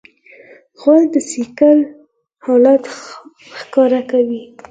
[0.79, 1.77] غول د ځیګر
[2.45, 2.83] حالت
[3.57, 4.43] ښکاره کوي.